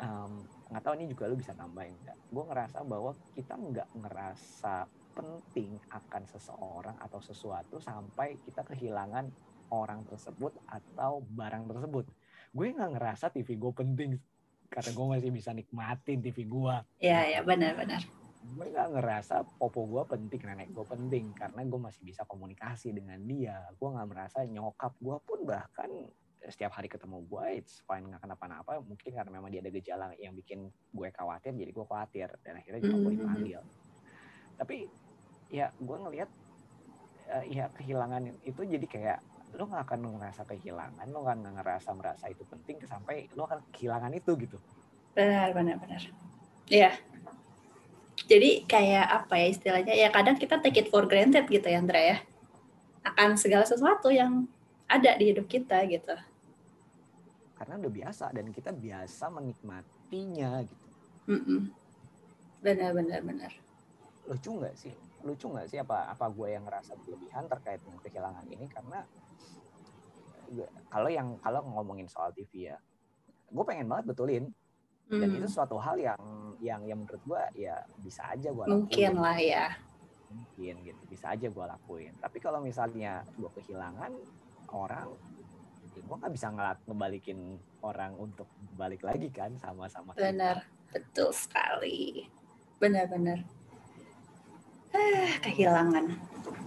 [0.00, 0.32] em,
[0.72, 2.18] nggak tahu ini juga lu bisa tambahin nggak.
[2.32, 4.74] Gue ngerasa bahwa kita nggak ngerasa
[5.16, 9.30] penting akan seseorang atau sesuatu sampai kita kehilangan
[9.72, 12.04] orang tersebut atau barang tersebut
[12.56, 14.10] gue nggak ngerasa TV gue penting
[14.66, 16.74] karena gue masih bisa nikmatin TV gue.
[16.98, 18.00] Iya, ya, benar-benar.
[18.46, 23.18] gue nggak ngerasa popo gue penting nenek gue penting karena gue masih bisa komunikasi dengan
[23.20, 23.58] dia.
[23.74, 25.90] Gue nggak merasa nyokap gue pun bahkan
[26.46, 28.78] setiap hari ketemu gue it's fine nggak kenapa-napa.
[28.80, 32.28] Mungkin karena memang dia ada gejala yang bikin gue khawatir jadi gue khawatir.
[32.40, 33.18] Dan akhirnya nyokap gue Mhm.
[33.18, 33.62] dipanggil.
[34.56, 34.76] Tapi
[35.50, 36.30] ya gue ngelihat
[37.26, 39.18] eh, ya kehilangan itu jadi kayak
[39.56, 44.12] lo nggak akan ngerasa kehilangan lo nggak ngerasa merasa itu penting sampai lo akan kehilangan
[44.14, 44.58] itu gitu
[45.16, 46.02] Benar, benar, benar.
[46.68, 46.92] Iya.
[48.28, 49.94] Jadi kayak apa ya istilahnya?
[49.96, 52.16] Ya kadang kita take it for granted gitu ya, Andra ya.
[53.00, 54.44] Akan segala sesuatu yang
[54.86, 56.12] ada di hidup kita gitu.
[57.56, 60.86] karena udah biasa dan kita biasa menikmatinya gitu
[61.26, 61.72] Mm-mm.
[62.60, 63.52] Benar, benar, benar.
[64.28, 64.92] lucu nggak sih
[65.24, 69.00] lucu nggak sih apa apa gue yang ngerasa berlebihan terkait dengan kehilangan ini karena
[70.86, 72.76] kalau yang kalau ngomongin soal TV ya
[73.46, 74.44] gue pengen banget betulin
[75.06, 76.18] dan Hmm, itu suatu hal yang
[76.58, 79.70] yang yang menurut gue ya bisa aja gue Mungkin lah ya.
[80.26, 84.10] mungkin gitu bisa aja gue lakuin tapi kalau misalnya gue kehilangan
[84.74, 85.06] orang
[85.94, 87.38] ya gue nggak bisa ngelak ngebalikin
[87.80, 90.12] orang untuk balik lagi kan sama-sama.
[90.12, 90.60] Benar,
[90.92, 92.26] betul sekali.
[92.76, 93.40] Benar-benar.
[94.92, 96.04] Ah, kehilangan.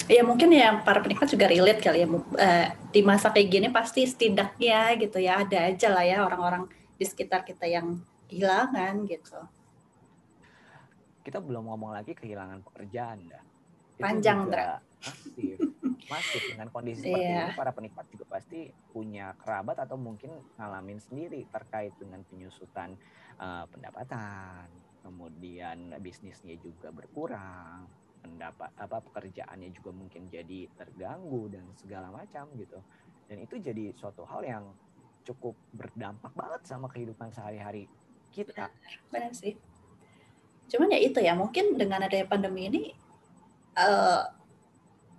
[0.09, 2.07] Ya mungkin ya para penikmat juga relate kali ya.
[2.39, 6.65] Eh, di masa kayak gini pasti setidaknya gitu ya ada aja lah ya orang-orang
[6.97, 9.39] di sekitar kita yang kehilangan gitu.
[11.19, 13.43] kita belum ngomong lagi kehilangan pekerjaan dah.
[13.93, 15.57] Itu Panjang, masif,
[16.09, 17.53] masif dengan kondisi seperti Iya.
[17.53, 22.97] ini para penikmat juga pasti punya kerabat atau mungkin ngalamin sendiri terkait dengan penyusutan
[23.37, 24.67] eh, pendapatan,
[25.05, 27.85] kemudian bisnisnya juga berkurang,
[28.19, 32.79] pendapat apa pekerjaannya juga mungkin jadi terganggu dan segala macam gitu.
[33.29, 34.65] Dan itu jadi suatu hal yang
[35.23, 37.85] cukup berdampak banget sama kehidupan sehari-hari
[38.33, 38.69] kita.
[39.13, 39.57] Benar sih.
[40.69, 42.83] Cuman ya itu ya, mungkin dengan adanya pandemi ini
[43.77, 44.25] uh,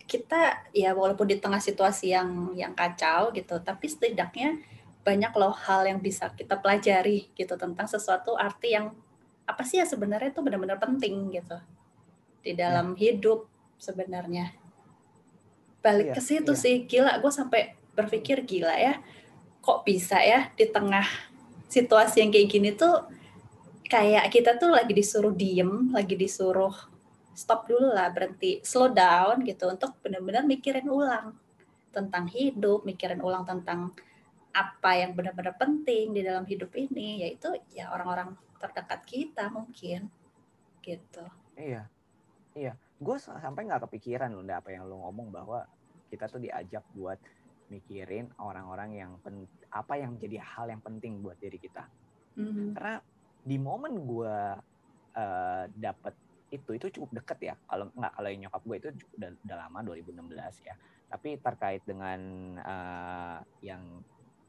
[0.07, 4.59] kita ya walaupun di tengah situasi yang yang kacau gitu, tapi setidaknya
[5.01, 8.93] banyak loh hal yang bisa kita pelajari gitu tentang sesuatu arti yang
[9.49, 11.57] apa sih ya sebenarnya itu benar-benar penting gitu
[12.41, 13.09] di dalam ya.
[13.09, 14.53] hidup sebenarnya.
[15.81, 16.61] Balik ya, ke situ ya.
[16.61, 19.01] sih, gila gue sampai berpikir gila ya,
[19.61, 21.05] kok bisa ya di tengah
[21.69, 23.07] situasi yang kayak gini tuh
[23.91, 26.73] kayak kita tuh lagi disuruh diem, lagi disuruh
[27.35, 31.33] stop dulu lah, berhenti, slow down gitu untuk benar-benar mikirin ulang
[31.91, 33.91] tentang hidup, mikirin ulang tentang
[34.51, 40.11] apa yang benar-benar penting di dalam hidup ini, yaitu ya orang-orang terdekat kita mungkin,
[40.85, 41.25] gitu.
[41.57, 41.87] Iya,
[42.57, 42.73] iya.
[43.01, 45.65] Gue sampai nggak kepikiran loh, apa yang lo ngomong bahwa
[46.13, 47.17] kita tuh diajak buat
[47.71, 51.87] mikirin orang-orang yang pen, apa yang menjadi hal yang penting buat diri kita.
[52.37, 52.69] Mm-hmm.
[52.75, 52.99] Karena
[53.47, 54.37] di momen gue
[55.17, 56.15] uh, dapet
[56.51, 58.89] itu itu cukup deket ya kalau nggak kalau yang nyokap gue itu
[59.23, 60.75] udah, udah lama 2016 ya
[61.07, 62.19] tapi terkait dengan
[62.59, 63.83] uh, yang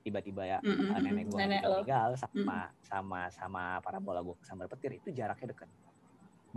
[0.01, 0.97] tiba-tiba ya mm-hmm.
[0.97, 2.69] nenek gue meninggal sama mm-hmm.
[2.81, 5.69] sama sama para bola gue kesambar petir itu jaraknya deket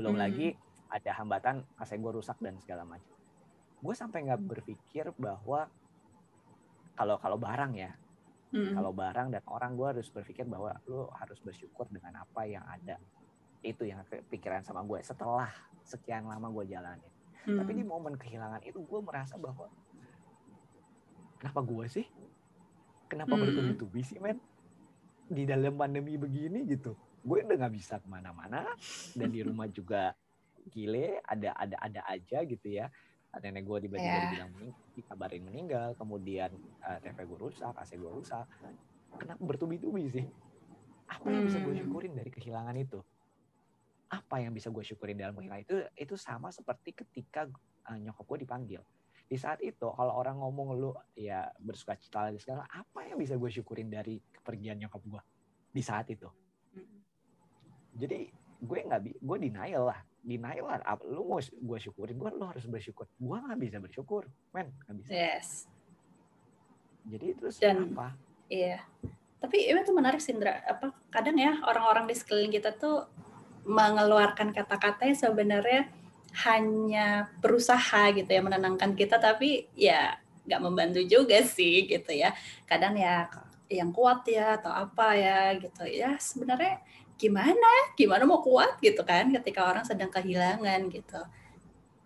[0.01, 0.25] belum mm-hmm.
[0.25, 0.49] lagi
[0.95, 3.11] ada hambatan kaset gue rusak dan segala macam
[3.83, 5.67] gue sampai nggak berpikir bahwa
[6.95, 7.91] kalau kalau barang ya
[8.55, 8.71] Hmm.
[8.71, 13.03] Kalau barang dan orang gue harus berpikir bahwa lu harus bersyukur dengan apa yang ada.
[13.67, 15.51] Itu yang kepikiran sama gue setelah
[15.83, 17.13] sekian lama gue jalanin.
[17.43, 17.59] Hmm.
[17.59, 19.67] Tapi di momen kehilangan itu gue merasa bahwa
[21.43, 22.07] kenapa gue sih?
[23.11, 23.43] Kenapa hmm.
[23.43, 24.39] bertubi-tubi sih men?
[25.27, 26.95] Di dalam pandemi begini gitu.
[27.27, 28.71] Gue udah nggak bisa ke mana-mana
[29.19, 30.15] dan di rumah juga
[30.73, 32.89] gile ada ada ada aja gitu ya
[33.43, 34.25] nenek gue tiba-tiba yeah.
[34.31, 36.51] dibilang meninggal, dikabarin meninggal, kemudian
[36.85, 38.47] uh, TV gue rusak, AC gue rusak.
[39.19, 40.27] Kenapa bertubi-tubi sih?
[41.11, 41.83] Apa yang bisa gue hmm.
[41.87, 43.01] syukurin dari kehilangan itu?
[44.11, 45.75] Apa yang bisa gue syukurin dalam kehilangan itu?
[45.99, 47.49] Itu sama seperti ketika
[47.91, 48.83] uh, nyokap gue dipanggil.
[49.25, 53.35] Di saat itu, kalau orang ngomong lu ya bersuka cita lagi segala, apa yang bisa
[53.41, 55.23] gue syukurin dari kepergian nyokap gue
[55.75, 56.29] di saat itu?
[56.77, 56.99] Hmm.
[57.99, 58.31] Jadi
[58.63, 60.67] gue nggak, gue denial lah denial.
[60.67, 63.07] Lah lu mau gue syukurin gue lu harus bersyukur.
[63.21, 65.11] Gue nggak bisa bersyukur men nggak bisa.
[65.13, 65.49] Yes.
[67.05, 68.17] Jadi terus Dan, apa
[68.49, 68.81] iya.
[69.39, 73.05] Tapi itu menarik Sindra apa kadang ya orang-orang di sekeliling kita tuh
[73.69, 75.83] mengeluarkan kata-kata yang sebenarnya
[76.49, 82.33] hanya berusaha gitu ya menenangkan kita tapi ya nggak membantu juga sih gitu ya.
[82.65, 83.29] Kadang ya
[83.69, 85.85] yang kuat ya atau apa ya gitu.
[85.89, 86.81] Ya sebenarnya
[87.17, 87.95] gimana?
[87.99, 88.79] Gimana mau kuat?
[88.83, 91.23] Gitu kan ketika orang sedang kehilangan gitu.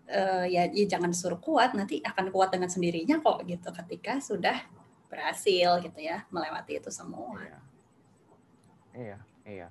[0.09, 3.69] Uh, ya, ya jangan suruh kuat nanti akan kuat dengan sendirinya kok gitu.
[3.69, 4.57] Ketika sudah
[5.09, 7.41] berhasil gitu ya melewati itu semua.
[7.41, 7.59] Iya.
[8.89, 9.67] Iya, iya.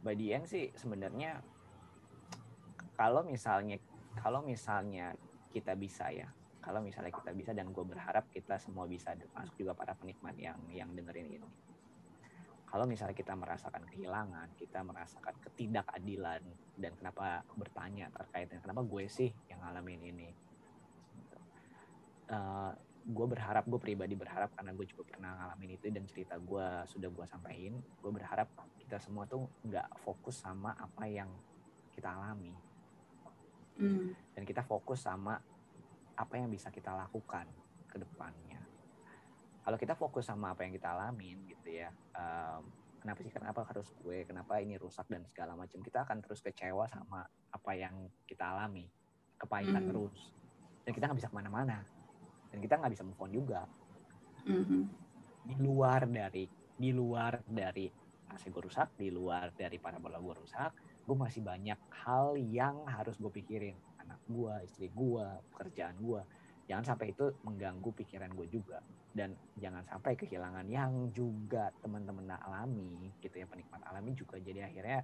[0.00, 1.42] Badian sih sebenarnya
[2.94, 3.76] kalau misalnya
[4.18, 5.14] kalau misalnya
[5.50, 6.28] kita bisa ya
[6.60, 10.60] kalau misalnya kita bisa dan gue berharap kita semua bisa masuk juga para penikmat yang
[10.68, 11.48] yang dengerin ini
[12.70, 16.38] kalau misalnya kita merasakan kehilangan, kita merasakan ketidakadilan,
[16.78, 20.30] dan kenapa bertanya terkait dengan kenapa gue sih yang ngalamin ini.
[22.30, 22.70] Uh,
[23.10, 27.10] gue berharap, gue pribadi berharap karena gue juga pernah ngalamin itu dan cerita gue sudah
[27.10, 28.46] gue sampaikan, gue berharap
[28.78, 31.30] kita semua tuh nggak fokus sama apa yang
[31.90, 32.54] kita alami.
[33.82, 34.14] Mm.
[34.30, 35.34] Dan kita fokus sama
[36.14, 37.50] apa yang bisa kita lakukan
[37.90, 38.49] ke depannya
[39.60, 42.64] kalau kita fokus sama apa yang kita alamin gitu ya um,
[43.00, 46.84] kenapa sih kenapa harus gue kenapa ini rusak dan segala macam kita akan terus kecewa
[46.86, 47.96] sama apa yang
[48.28, 48.86] kita alami.
[49.40, 49.88] Kepahitan mm.
[49.88, 50.18] terus.
[50.84, 51.80] Dan kita nggak bisa ke mana-mana.
[52.52, 53.64] Dan kita nggak bisa move on juga.
[54.40, 54.82] Mm-hmm.
[55.40, 56.48] di luar dari
[56.80, 57.84] di luar dari
[58.32, 60.72] AC gue rusak di luar dari para bola gue rusak
[61.04, 63.76] gue masih banyak hal yang harus gue pikirin.
[64.00, 66.20] Anak gue istri gue pekerjaan gue
[66.70, 68.78] jangan sampai itu mengganggu pikiran gue juga
[69.10, 75.02] dan jangan sampai kehilangan yang juga teman-teman alami gitu ya penikmat alami juga jadi akhirnya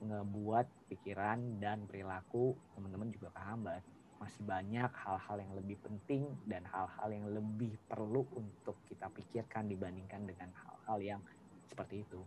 [0.00, 3.84] ngebuat pikiran dan perilaku teman-teman juga kehambat
[4.24, 10.24] masih banyak hal-hal yang lebih penting dan hal-hal yang lebih perlu untuk kita pikirkan dibandingkan
[10.24, 11.20] dengan hal-hal yang
[11.66, 12.22] seperti itu.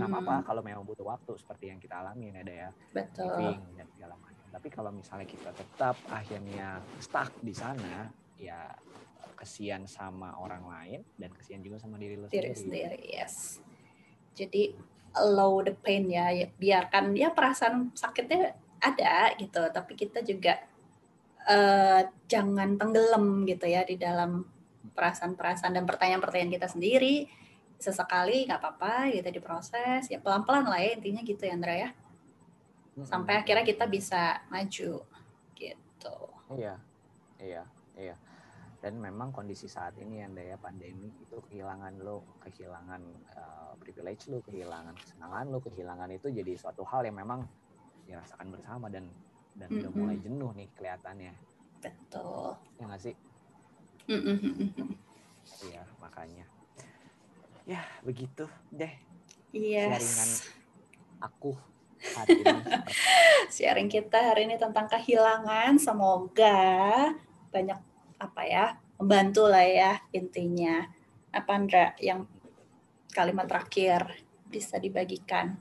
[0.00, 0.18] Nah, hmm.
[0.24, 3.36] apa kalau memang butuh waktu seperti yang kita alami ada ya, Betul.
[3.36, 8.70] living dan segala macam tapi kalau misalnya kita tetap akhirnya stuck di sana, ya
[9.38, 12.92] kesian sama orang lain dan kesian juga sama diri lo diri sendiri.
[12.92, 13.00] sendiri.
[13.08, 13.62] Yes.
[14.36, 14.76] Jadi
[15.16, 20.60] allow the pain ya, ya, biarkan ya perasaan sakitnya ada gitu, tapi kita juga
[21.48, 24.44] uh, jangan tenggelam gitu ya di dalam
[24.92, 27.28] perasaan-perasaan dan pertanyaan-pertanyaan kita sendiri
[27.80, 31.88] sesekali nggak apa-apa gitu diproses ya pelan-pelan lah ya intinya gitu ya Andra ya
[33.06, 35.04] sampai akhirnya kita bisa maju
[35.56, 36.16] gitu.
[36.56, 36.74] Iya
[37.40, 37.62] iya
[37.96, 38.16] iya.
[38.80, 43.02] Dan memang kondisi saat ini yang daya pandemi itu kehilangan lo kehilangan
[43.36, 47.44] uh, privilege lo kehilangan kesenangan lo kehilangan itu jadi suatu hal yang memang
[48.08, 49.04] dirasakan bersama dan
[49.52, 49.80] dan mm -hmm.
[49.84, 51.32] udah mulai jenuh nih kelihatannya.
[51.84, 52.56] Betul.
[52.80, 53.14] Ya nggak sih?
[54.08, 54.88] Mm -hmm.
[55.68, 56.44] iya makanya.
[57.68, 59.10] Ya begitu deh
[59.52, 59.90] yes.
[59.90, 60.30] sharingan
[61.20, 61.52] aku
[62.16, 62.52] hari ini
[63.50, 67.12] sharing kita hari ini tentang kehilangan semoga
[67.50, 67.78] banyak
[68.20, 68.66] apa ya
[69.00, 70.84] membantu lah ya intinya.
[71.32, 72.28] Apa Andra yang
[73.16, 74.12] kalimat terakhir
[74.44, 75.56] bisa dibagikan?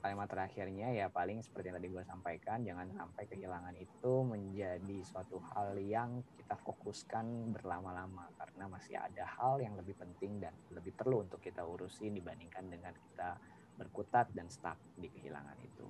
[0.00, 5.36] Kalimat terakhirnya ya paling seperti yang tadi gue sampaikan jangan sampai kehilangan itu menjadi suatu
[5.52, 11.28] hal yang kita fokuskan berlama-lama karena masih ada hal yang lebih penting dan lebih perlu
[11.28, 13.36] untuk kita urusi dibandingkan dengan kita
[13.80, 15.86] berkutat dan stuck di kehilangan itu.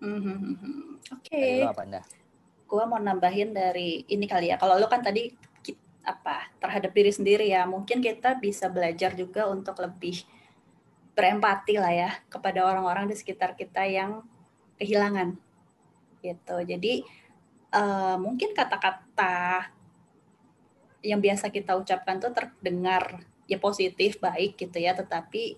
[0.00, 0.40] Mm-hmm.
[1.12, 1.28] Oke.
[1.28, 1.60] Okay.
[1.60, 2.00] apa anda?
[2.64, 4.56] gue mau nambahin dari ini kali ya.
[4.56, 5.30] Kalau lo kan tadi
[6.04, 10.24] apa terhadap diri sendiri ya, mungkin kita bisa belajar juga untuk lebih
[11.14, 14.26] berempati lah ya kepada orang-orang di sekitar kita yang
[14.76, 15.38] kehilangan
[16.20, 16.56] gitu.
[16.66, 17.06] Jadi
[17.72, 19.70] uh, mungkin kata-kata
[21.04, 25.56] yang biasa kita ucapkan tuh terdengar ya positif baik gitu ya, tetapi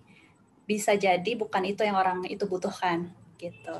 [0.66, 3.78] bisa jadi bukan itu yang orang itu butuhkan gitu.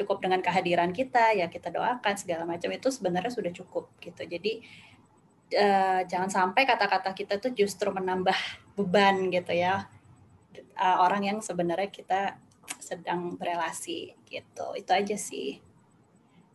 [0.00, 4.24] Cukup dengan kehadiran kita ya kita doakan segala macam itu sebenarnya sudah cukup gitu.
[4.24, 4.64] Jadi
[5.60, 8.36] uh, jangan sampai kata-kata kita tuh justru menambah
[8.80, 9.92] beban gitu ya.
[10.80, 12.40] Uh, orang yang sebenarnya kita
[12.80, 14.72] sedang berelasi gitu.
[14.72, 15.60] Itu aja sih.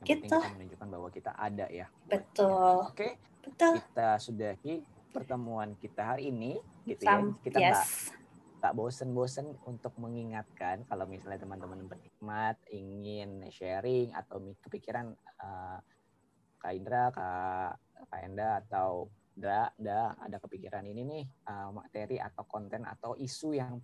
[0.01, 0.41] Yang gitu.
[0.41, 1.85] kita menunjukkan bahwa kita ada ya.
[2.09, 2.89] Betul.
[2.89, 2.97] Oke.
[2.97, 3.11] Okay.
[3.45, 3.73] betul.
[3.77, 4.81] Kita sudahi
[5.13, 6.57] pertemuan kita hari ini
[6.89, 7.21] gitu ya.
[7.21, 8.24] Sam, ya kita yes
[8.65, 15.77] tak bosen-bosen untuk mengingatkan kalau misalnya teman-teman bernikmat ingin sharing atau kepikiran uh,
[16.57, 17.77] Kak Indra, Kak,
[18.09, 23.53] Kak Enda atau Da, Da ada kepikiran ini nih uh, materi atau konten atau isu
[23.53, 23.77] yang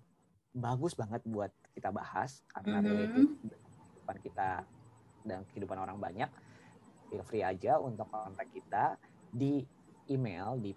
[0.50, 2.90] bagus banget buat kita bahas karena mm -hmm.
[2.90, 4.50] related kehidupan kita
[5.30, 6.32] dan kehidupan orang banyak
[7.14, 8.98] feel free aja untuk kontak kita
[9.30, 9.62] di
[10.10, 10.74] email di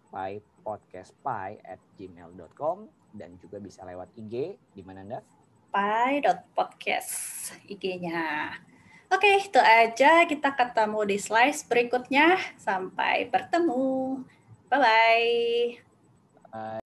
[0.60, 5.18] podcastpie at gmail.com dan juga bisa lewat IG di mana Anda?
[5.70, 7.10] Pi.podcast
[7.70, 8.50] IG-nya.
[9.14, 10.26] Oke, itu aja.
[10.26, 12.34] Kita ketemu di slice berikutnya.
[12.58, 14.22] Sampai bertemu.
[14.70, 15.78] Bye-bye.
[16.50, 16.83] Bye.